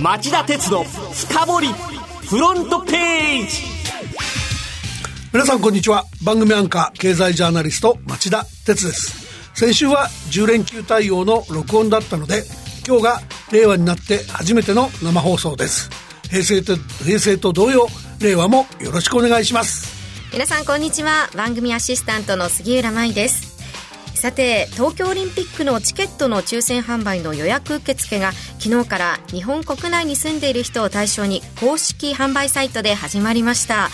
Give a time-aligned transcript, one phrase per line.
[0.00, 1.68] 町田鉄の深掘り
[2.28, 3.62] フロントページ。
[5.32, 6.04] 皆さんこんにちは。
[6.24, 9.26] 番組アンカー経済ジャーナリスト町田鉄です。
[9.54, 12.44] 先週は10連休対応の録音だったので
[12.86, 15.90] 今日が令和になって初めての生放送です。
[16.30, 17.88] 平成と平成と同様
[18.20, 19.98] 令和もよろしくお願いします。
[20.32, 21.28] 皆さんこんにちは。
[21.36, 23.47] 番組アシスタントの杉浦舞です
[24.18, 33.90] さて東京オリンピックのチケットの抽選販売の予約受付が昨日から日本国内に住んでいる人を対象に公式販売サイトで始まりました。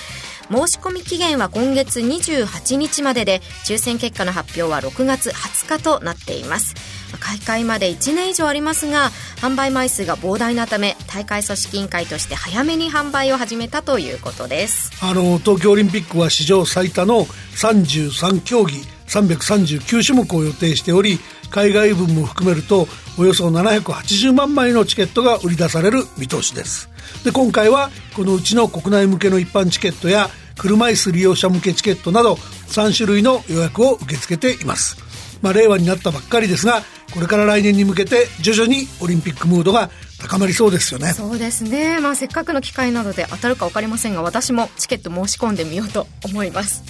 [0.51, 6.75] 申し込み期限は今月28日までで抽選結果の発表は6月20日となっています。
[7.21, 9.11] 開会まで1年以上ありますが
[9.43, 14.91] 販売枚数が膨大なため大会組織委員会として早めに販売を始めたということです。
[15.03, 18.94] あの東京オリンピックは史上最多の33競技。
[19.21, 21.19] 339種目を予定しており
[21.51, 26.89] 海外分も含めるとおよそ780万枚のチケットが売り出される見通しです。
[27.25, 32.35] で今回はこのうちの国内向けの一般チケットや車椅子利用者向けチケットなど
[32.69, 34.97] 3種類の予約を受け付けています。
[35.43, 41.13] まあ、令和になったばっかりですがこれから来年に向けて徐々にオリンピックムードが高まりそうですよね。
[41.13, 46.83] そうですね、まあ、せっかくの機会などで当たるか分かりませんが私もチケット申し込んでみようと思います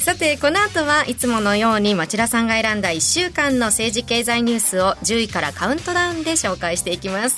[0.00, 7.36] さてこの後はいつものように町田さんが選んだ1週間の政治経済ニュースを10位からカウントダウンで紹介していきます。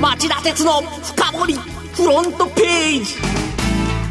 [0.00, 3.14] 町田鉄の深掘りフロントページ。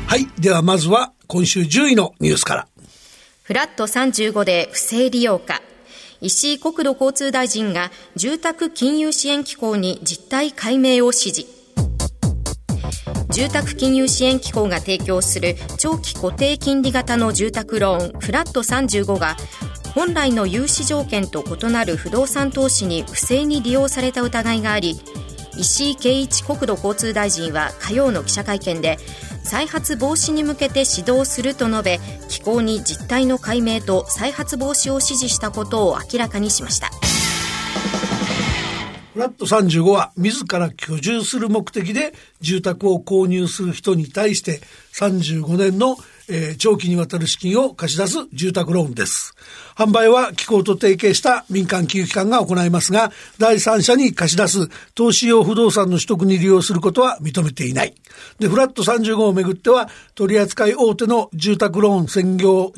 [0.06, 2.68] はいではまずは今週10位のニュースから。
[3.42, 5.64] フラット35で不正利用か
[6.22, 11.53] 石井国土交通大臣が住宅金融支援機構に実態解明を指示
[13.34, 19.36] 住宅金融支援機構が提供する長期固定金利型の住宅ローンフラット35が
[19.96, 24.96] 本来の融資条件と異なる不動産投資に不正に利用された疑いがあり
[25.58, 29.00] 石井啓一国土交通大臣は火曜の記者会見で
[29.44, 32.00] 再発防止に向けて指導すると述べ
[32.30, 36.92] 機構に実態の解明と再発防止を指示したことを明らかにしました。
[39.14, 44.60] フラット35は自ら居住する目的で住宅を購入する人に対して
[44.94, 45.96] 35年の
[46.30, 49.36] えー、長期にわたる資金を貸し出す住宅ローンです。
[49.76, 57.94] 販売は機構と提携した民間金融機関が行いますが、第三者に貸し出す投資用不動産の取得に利用することは認めていない。
[58.40, 62.72] で、フラット35をめぐっては、取扱い大手の住宅ローン専業、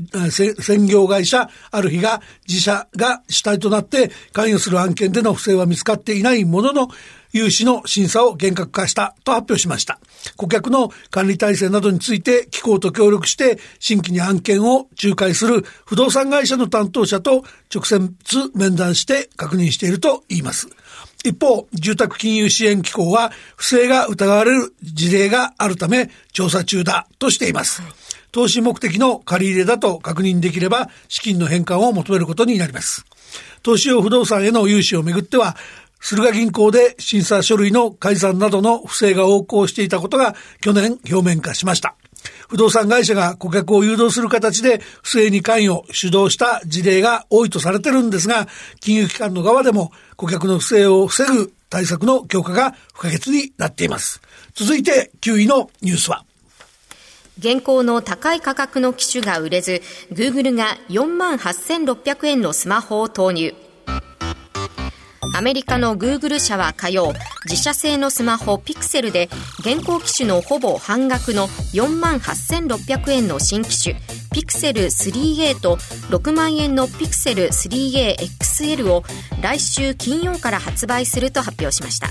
[0.60, 6.88] 専業会社ある日が自社が主体となって関与する案件での不正は見つかっていないものの、
[7.36, 10.00] 融資の審査を厳格化したと発表しました。
[10.38, 18.00] 顧客の管理体制などについて機構と協力して新規に案件を仲介する不動産会社の担当者と直接
[18.56, 20.70] 面談して確認していると言います。
[21.26, 27.82] 一方、住宅金融支援機構は不正が疑われる事例があるため調査中だとしています。
[28.32, 33.06] 投資目的の借り入れだと確認できれば資金の返還を求めることになります。
[33.64, 35.58] 投資用不動産への融資をめぐっては
[36.06, 41.96] 駿河銀行で審査書類の改ざんなどの不正が横行していたことが去年表面化しました。
[42.48, 48.48] 不動産会社が顧客を誘導する形で不正に関与、主導した事例が多いとされてるんですが、
[48.82, 54.22] 金融機関の側でも顧客の不正を防ぐ対策の強化が不可欠になっています。
[54.54, 56.24] 続いて9位のニュースは
[57.40, 59.82] 現行の高い価格の機種が売れず、
[60.14, 63.56] Google が4万8600円のスマホを投入。
[65.36, 67.12] アメリカのグーグル社は火曜
[67.44, 69.28] 自社製のスマホピクセルで
[69.60, 73.96] 現行機種のほぼ半額の4万8600円の新機種
[74.32, 75.76] ピクセル 3A と
[76.10, 79.04] 6万円のピクセル 3AXL を
[79.42, 82.08] 来週金曜から発売すると発表しました。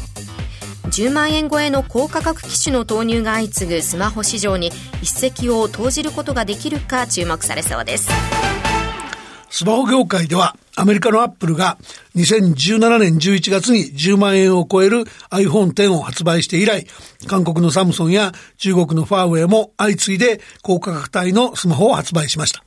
[0.90, 4.70] 10万円超えの高価格機種の投入が相次ぐスマホ市場に
[5.00, 8.10] 一石を投じることができるか注目されそうです。
[9.48, 11.78] スマホ業界ではアメリカのアップルが
[12.16, 16.86] 2017年11月に10万円を超える iPhone X を発売して以来、
[17.26, 22.64] 韓国のサムソンや中国のファーウェイも相次いで高価格帯のスマホを発売しました。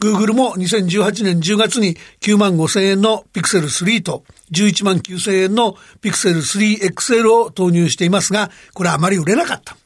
[0.00, 9.76] Google も2018年10月に9万5千円の Pixel 3と11万9千円の Pixel 3XL を投入していますが、これあまり売れなかった。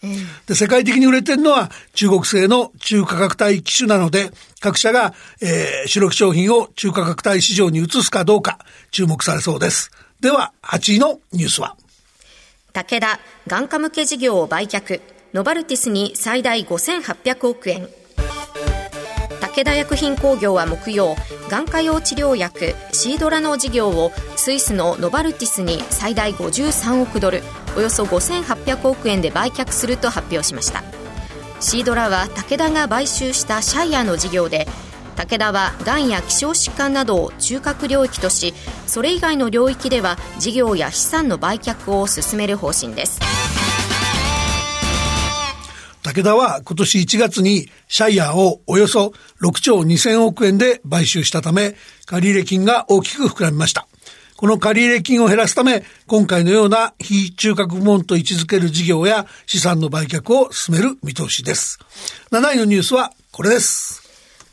[0.47, 4.31] で世界的に売れてるのは中国製の中価格帯機種なので、
[4.61, 8.59] 各社が、えー、主力商品を中価格帯市場に移すかどうか
[8.91, 9.91] 注目されそうです。
[10.21, 11.77] では、8位のニュースは？
[12.73, 13.19] 武田、
[13.49, 15.01] 眼科向け事業を売却。
[15.35, 17.89] ノバルティスに最大5800億円。
[19.55, 21.15] 武田薬品工業は木曜
[21.51, 27.43] 眼科用治療薬シードラの事業をスイスのノバルティスに最大53億ドル
[27.77, 30.83] およそ5800億円で売却すると発表しました。
[31.61, 34.67] シードラは武田が買収したシャイアの事業で
[35.17, 38.55] 武田はがんや希少疾患などを中核領域とし
[38.87, 43.32] それ以外の領域では事業や資産の売却を進める方針です。
[46.13, 51.75] 武田は今年1月にシャイヤーをおよそ6兆2000億円で買収したため、
[52.05, 53.89] 借入金が大きく膨らみました。
[54.37, 61.79] この借入金を減らすため、今回のような非中核部門と位置づける事業や資産の売却を進める見通しです。
[62.31, 64.03] 7位のニュースはこれです。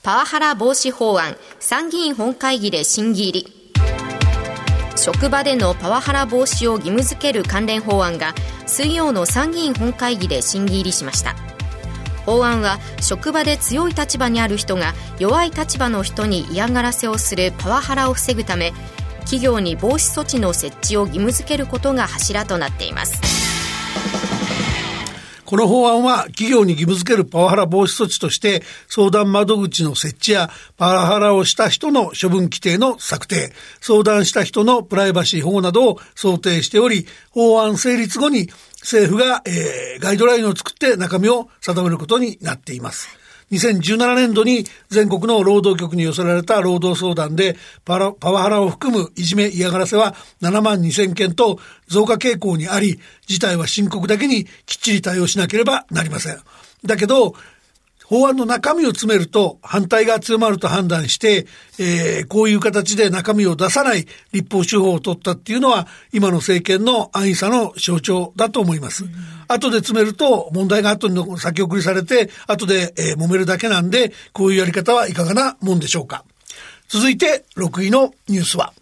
[0.02, 3.59] パワハラ防止法案、参議院本会議で審議入り。
[5.00, 8.36] 職場でのパワハラ防止を義務付ける関連法案が
[8.66, 11.36] 水曜の参議院本会議で審議入りしました。
[12.26, 18.74] 法案は職場で強い立場にある人が弱い立場の人に嫌がらせをするパワハラを防ぐため
[19.22, 23.22] 企業に防止措置の設置を義務付けることが柱となっています。
[25.50, 33.52] この法案は企業に義務付けるパワハラ防止措置として相談窓口の設置やパワハラをした人の処分規定の策定、
[33.82, 38.52] 相談した人のプライバシー保護などを想定しており、法案成立後に
[38.82, 43.19] 政府が、えー、ガイドラインを作って中身を定めることになっています。
[43.52, 47.56] 2017年度に全国の労働局に寄せられた労働相談で
[47.86, 56.40] パワハラを含むいじめ嫌がらせは7万2000件と増加傾向にあり、事態は深刻だけにきっちり対応しなければなりません。
[56.86, 57.36] だけど、
[58.10, 61.46] 法案の中身を詰めると反対が強まると判断して、
[61.78, 69.04] えー、こういう形で中身を出さない立法手法を取ったっていうのは今の政権の安易さの象徴だと思います。
[69.04, 69.12] うん、
[69.48, 76.26] 後で詰めると問題が後に先送りされて後で、えー、揉めるだけなんでこういうやり方はいかがなもんでしょうか。
[76.88, 78.74] 続いて6位のニュースは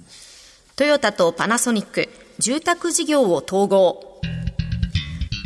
[0.77, 2.07] トヨタとパナソニック
[2.39, 4.06] 住宅事業を統合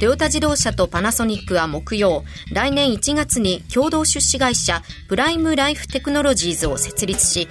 [0.02, 7.48] トヨタ自動車とパナソニックは木曜、来年1月に共同出資会社プライムライフテクノロジーズを設立し、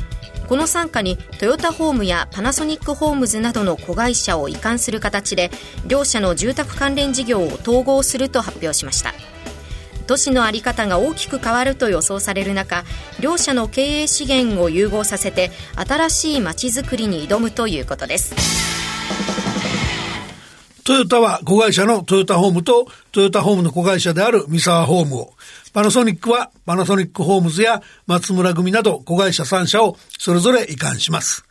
[0.49, 5.53] この傘下にトヨタホームやパナソニックホームズなどの子会社を移管する形で、
[5.87, 9.15] 両社の住宅関連事業を統合すると発表しました。
[10.09, 12.83] 都市の在り方が大きく変わると予想される中
[13.21, 18.70] 両社の経営資源を融合させて新しいまちづくりに挑むということです
[20.85, 25.33] トヨタは子会社のトヨタホームとトヨタホームの子会社である三沢ホームを、
[25.73, 31.45] パナソニックはパナソニックホームズや松村組など子会社3社をそれぞれ移管します。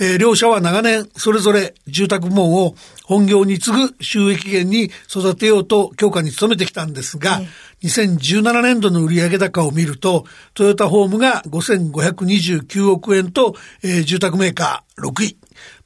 [0.00, 2.74] えー、両社は長年それぞれ住宅部門を
[3.04, 7.40] 本業に次ぐ収益源に育てようと強化に努めてきたんですが、
[7.82, 10.24] 2017年度の売上高を見ると、
[10.54, 15.36] トヨタホームが5529億円と、えー、住宅メーカー6位。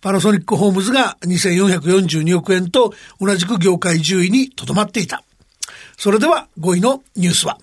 [0.06, 5.25] パナソニックホームズが2442億円と同じく業界10位にとどまっていた。
[5.99, 7.58] それでは5位のニュースは。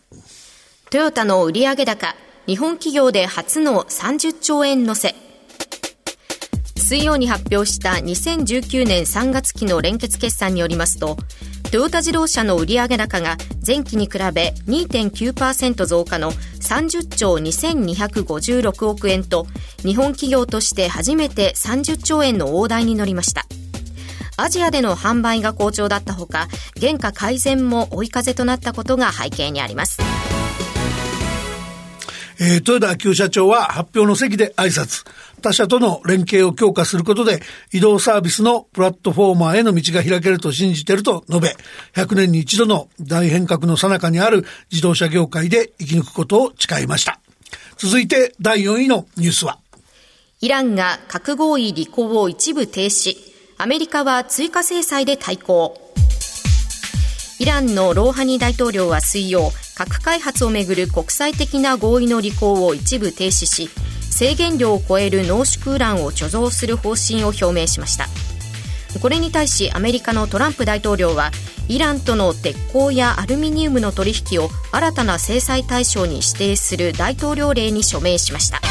[0.89, 5.15] トヨタの売上高、日本企業で初の30兆円乗せ。
[6.75, 11.15] 水曜に発表した2019年3月期の連結決算によりますと、
[11.71, 23.45] トヨタ自動車の売上高が前期に比べ2.9%増加の30兆2256億円と日本企業として初めて30兆円の大台に乗りました。
[24.35, 26.47] アジアでの販売が好調だったほか、
[26.79, 30.12] 原価改善も追い風となったことが背景にあります。
[32.45, 35.05] えー、豊田昭夫社長は発表の席で挨拶。
[35.41, 41.55] 他社との連携を強化することで、移動サービスのプラットフォーマーへの道が開けると信じていると述べ、
[41.93, 47.21] 100年に一度の大変革の最中にある自動車業界で生き抜くことを誓いました。
[47.77, 49.59] 続いて第4位のニュースは、
[50.41, 53.15] イランが核合意履行を一部停止。
[53.57, 55.82] アメリカは追加制裁で対抗。
[57.39, 63.69] イランのローハニ大統領は水曜、核開発をめぐる国際的な合意の履行を一部停止し、
[64.11, 68.07] 制限量を超える濃縮ウランを貯蔵する方針を表明しました。
[68.99, 71.31] これに対しアメリカのトランプ大統領は
[71.67, 78.61] イランとの鉄鋼やアルミニウムの取引を新たな制裁対象に指定する大統領令に署名しました。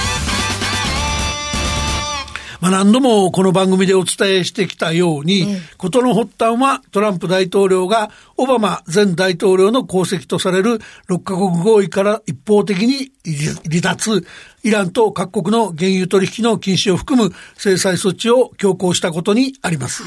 [2.62, 10.78] まあ、何度もこの番組でお伝えしてきたように、事の発端はトランプ大統領がオバマ前大統領の功績とされる
[11.08, 13.10] 6カ国合意から一方的に
[13.68, 14.24] 離脱、
[14.62, 20.04] イランと各国の原油取引の禁止を含む制裁措置を強行したことにあります。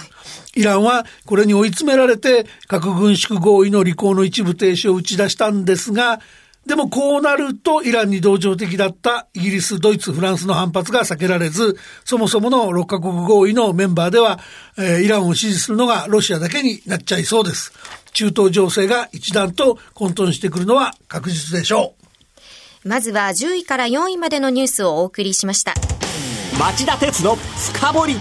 [0.55, 6.21] イランはこれに追い詰められて核軍縮合意の履行の一部停止を打ち出したんですが、
[6.65, 14.39] でもこうなるとイランに同情的だったイギリス、ドイツ、フランスの反発が避けられず、そもそもの6カ国合意のメンバーでは、
[14.77, 17.71] えー、イランを支持するのがロシアだけになっちゃいそうです。
[18.13, 21.93] 中東情勢が一段と混沌してくるのは確実でしょ
[22.83, 22.89] う。
[22.89, 25.73] まずは10位から4位までのニュースをお送りしました。
[26.59, 28.13] 町田鉄の深掘り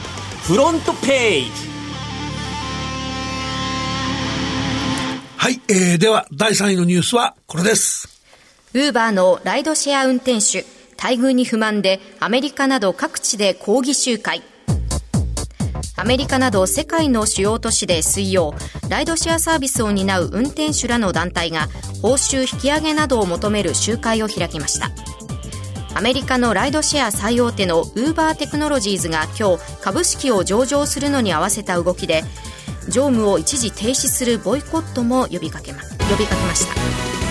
[0.42, 1.50] フロントページ
[5.36, 8.13] はい、えー、では第3位のニュースはこれです。
[8.74, 10.64] ウーバーのライドシェア運転手、
[11.00, 14.42] 待遇に不満でアメリカなど各地で抗議集会。
[15.96, 18.52] アメリカなど世界の主要都市で水曜、
[18.88, 21.68] ライドシェアサービスを担う運転手らの団体が
[22.02, 24.90] 報酬引き上げなどを求める集会を開きました。
[25.96, 32.24] アメリカのライドシェア最大手のウーバーテクノロジーズが今日株式を上場するのに合わせた動きで
[32.88, 35.78] 乗務を一時停止するボイコットも呼びかけま
[36.10, 37.23] 呼びかけました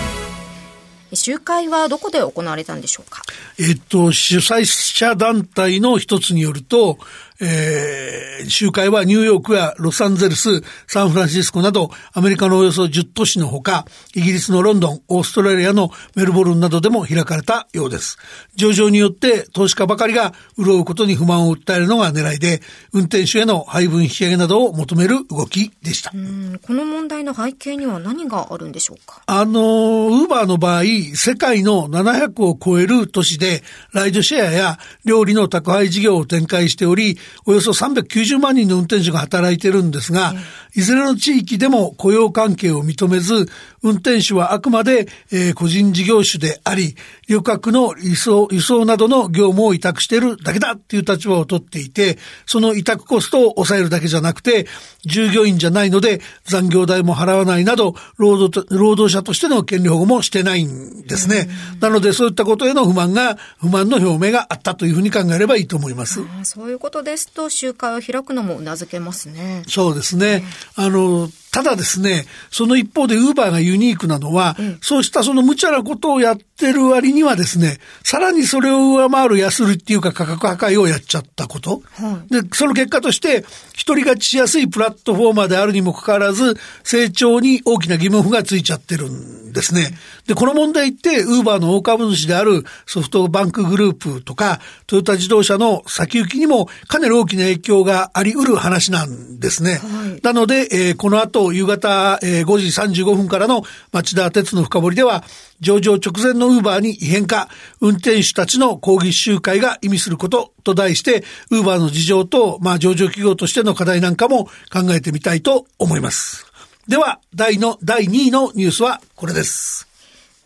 [1.14, 3.22] 集会はどこで行われたんでしょうか？
[3.58, 6.98] えっと、主催者団体の一つによると、
[7.44, 13.84] えー、集会はニューヨークやロサンゼルス、サンフランシスコなどアメリカのおよそ10都市のほか、
[14.14, 18.18] イギリスのロンドン、オーストラリアのメルボルンなどでも開かれたようです。
[18.56, 26.10] 上場によって投資家ばかりが潤うことに不満を訴えるのが狙いで、運転手への配分引き上げなどを求める動きでした。
[26.10, 29.22] この問題の背景には何があるんでしょうか？
[29.26, 40.34] あの、ウーバーの場合、世界の700を超える都市で、ライドシェアや料理の宅配事業を展開しており、およそ390万人の運転手が働いてるんですが、
[40.74, 43.46] いずれの地域でも雇用関係を認めず、
[43.82, 46.96] 運転手はあくまで、えー、個人事業主であり、
[47.28, 54.66] 旅客の輸送、輸送などの業務を委託しているだけだっていう立場を取っていて、その委託コストを抑えるだけじゃなくて、
[55.04, 61.48] 従業員じゃないので残業代も払わないなど、労働労働者としての権利保護もしてないんですね。
[61.80, 66.20] なのでそういったことへの不満が、不満の表明があったというふうに考えればいいと思います。
[66.42, 69.62] そういうことですと、集会を開くのも頷けますね。
[69.66, 70.44] そうですね。
[70.76, 81.84] あの、ただですね、その一方でウーバーがユニークなのは、うん、そうしたその無茶なことをやってる割にはですね、さらにそれを上回る安売りっていうか価格破壊をやっちゃったこと。
[81.92, 89.96] はい、で、その結果として、一人勝ちしやすいプラットフォーマーであるにもかかわらず、成長に大きな疑問符がついちゃってるんですね。
[90.26, 94.58] で、この問題って、ウーバーの大株主であるソフトバンクグループとか、
[94.88, 99.74] トヨタ自動車の先行きにもかなり大きな影響があり得る話なんですね。
[99.74, 105.24] はい、なので、えー、この後、夕方、えー、5時35分からの町田鉄の深掘りでは、
[105.60, 107.48] 上場直前のウーバーに異変か、
[107.80, 116.46] 運転手たちの抗議集会が意味することと題して、ウーバーの事情と、まあ、上場企業としての課題なんかも考えてみたいと思います。
[116.88, 119.88] では、第の、第2位のニュースはこれです。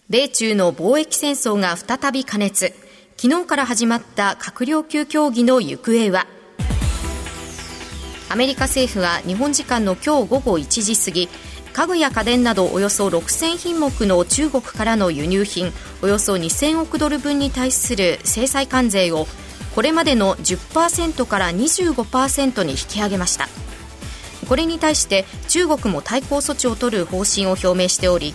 [0.09, 2.73] 米中の貿易戦争が再び加熱。
[3.17, 6.38] 昨日から始まった閣僚級協議の行方は？
[8.29, 11.29] アメリカ政府は日本時間の今日午後1時過ぎ
[11.73, 19.27] 家具や家電などおよそ6000品目の中国からの輸入品およそ2000億ドル分に対する制裁関税を
[19.75, 23.49] これまでの10%から25%に引き上げました。
[24.49, 28.35] これに対して中国も対抗措置を取る方針を表明しており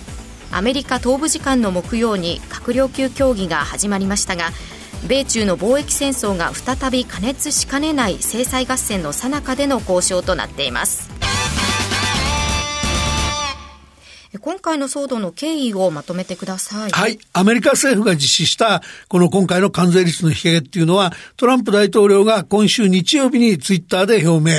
[0.52, 4.52] アメリカ東部時間の木曜に閣僚級協議が始まりましたが
[5.08, 11.12] 米中の貿易戦争が再び加熱しかねない制裁合戦の最中での交渉となっています
[14.42, 16.92] 今回の騒動の経緯をまとめてください。
[16.92, 17.20] はい。
[17.34, 24.52] アメリカ政府が実施した、この今回の関税率の引き上げっていうのは、トランプ大統領が今週日曜日にツイッターで表明、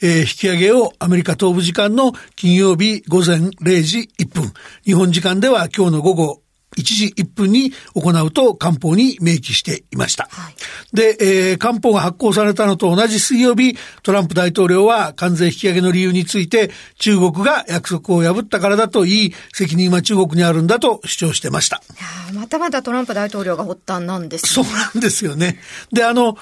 [0.00, 4.52] えー、引き上げをアメリカ東部時間の金曜日午前0時1分、
[4.84, 6.42] 日本時間では今日の午後
[6.78, 10.28] 1時1分に行うと官報に明記していました。
[10.30, 10.54] はい、
[10.92, 21.82] で、えー、官報が発行されたのと同じ水曜日、トランプ大統領は関税引き上げの理由について中国が約束を破ったからだと言い、責任は中国にあるんだと主張してました。
[22.32, 24.64] またまたトランプ大統領が発端なんですね。
[24.64, 25.58] そうなんですよね。
[25.92, 26.36] で、あの、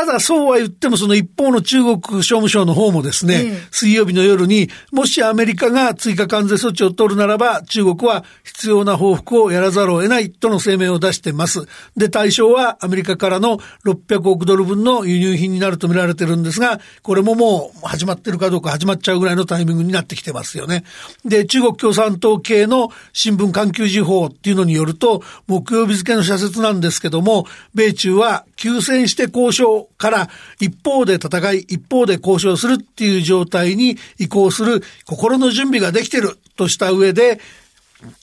[0.00, 11.66] ただそうは言ってもその一方の中国商務省の方もですね、うん、水曜日の夜にもしアメリカが追加関税措置を取るならば中国は必要な報復をやらざるを得ないとの声明を出しています。
[11.98, 20.84] で、対象はアメリカからの600億ドル分の輸入品になると見られてるんですが、これももう始まってるかどうか始まっちゃうぐらいのタイミングになってきてますよね。
[21.26, 30.28] で、中国共産党系の新聞環球時報っていうのによると、木曜日付の社説なんですけども、米中は休戦して交渉から
[30.60, 37.40] 一方で戦い、一方で交渉するっていう状態に移行する心の準備ができてるとした上で、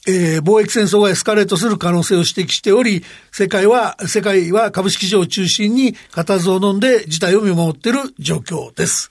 [0.08, 9.10] えー、貿易戦争がエスカレートする可能性を指摘しており、世界は、世界は株式市場を中心に固唾を飲んで事態を見守っている状況です。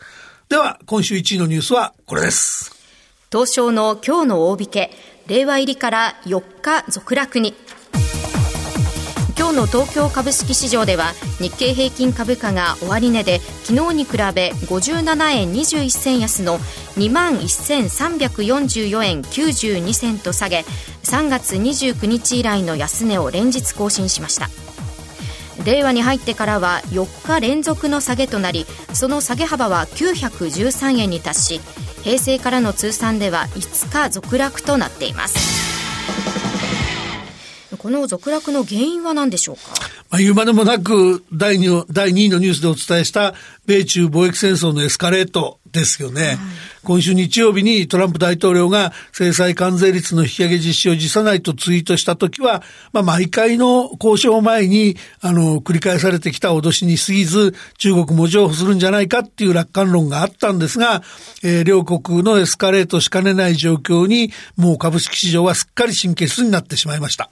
[0.48, 2.72] では、今週1位のニュースはこれです。
[3.32, 4.92] 東証の今日の大引け、
[5.26, 7.54] 令和入りから4日続落に。
[9.56, 16.58] の東京株式市場では日経平均株価が終値で昨日に比べ57円21銭安の
[16.96, 20.64] 2万1344円92銭と下げ
[21.04, 24.48] 3月29日以来の安値を連日更新しました。
[25.64, 31.60] 令和に入ってからは4日連続の下げとなりその下げ幅は913円に達し
[32.04, 35.65] 平成からの通算では5日続落となっています。
[37.76, 39.62] この続落の原因は何でしょうか？
[40.10, 43.34] まあ、言うまでもなく第2、第2位のニュースでお伝えした
[43.66, 46.22] 米中貿易戦争のエスカレートですよね。
[46.26, 46.36] はい、
[46.84, 61.02] 今週日曜日にトランプ大統領が制裁関税率の引き上げ実施を辞さないとツイートしたときは、まあ、毎回の交渉前に、あの、繰り返されてきた脅しに過ぎず、中国も譲歩するんじゃないかっていう楽観論があったんですが、
[61.42, 67.28] えー、両国のエスカレートしかねない状況に、もう株式市場はすっかり神経質になってしまいました。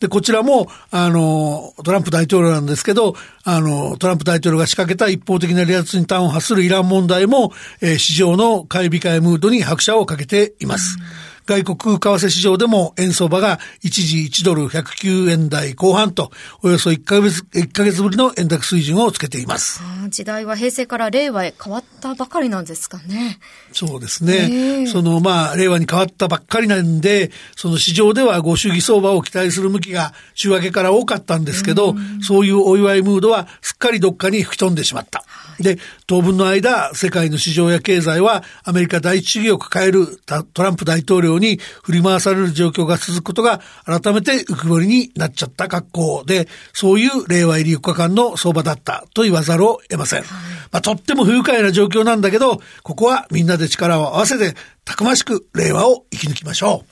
[0.00, 3.14] で、こちらも、あの、トランプ大統領なんですけど、
[3.44, 10.96] あの、トランプ大統領が仕掛けた一方的な離脱に端を発するイラン問題も、えー、市場の買い控えムードに拍車をかけています。
[11.26, 16.30] うん外国為替市場でも円相場が一時1ドル109円台後半と、
[16.62, 19.80] およそ1ヶ月、1ヶ月ぶりの円高水準をつけています。
[20.08, 23.38] 時代は平成から令和へ変わったばかりなんですかね。
[23.72, 24.86] そうですね。
[24.86, 35.24] その、まあ、令和に変わったばっかりなんで、その市場ではご祝儀相場を期待する向きが週明けから多かったんですけど、そういうお祝いムードはすっかりどっかに吹き飛んでしまった。
[35.60, 35.78] で、
[36.12, 40.18] 当分の間、世界の市場や経済はアメリカ第一主義を抱える
[40.52, 50.18] トランプ大統領に振り回される状況が続くことが改めて浮き彫りになっちゃった格好で、そういう令和入り4日間の相場だったと言わざるを得ません。
[50.18, 50.28] はい、
[50.70, 54.54] まあ、とっても不愉快な状況なんだけど、ここはみんなで力を合わせて、
[54.84, 56.84] たくましく令和を生き抜きましょ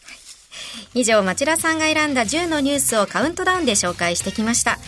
[0.95, 0.99] う。
[0.99, 4.79] 以上、町田さんが選んだ10のニュースをカウントダウンで紹介してきました。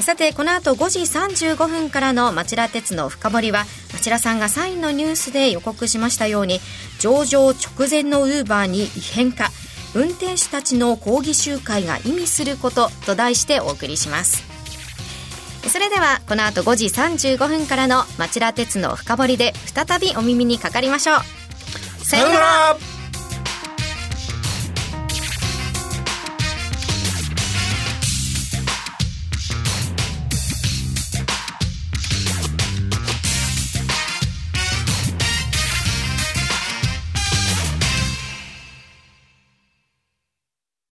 [0.00, 6.60] さてこの後5時35分からの町田鉄の深掘りは町田さんがサインのニュースで予告しましたように
[6.98, 9.50] 上場直前のウーバーに異変か
[9.94, 14.46] 運転手たちの抗議集会が意味することと題してお送りします。
[15.68, 22.04] それではこの後5時35分からの町田鉄の深掘りで再びお耳にかかりましょう。
[22.04, 22.97] さようなら。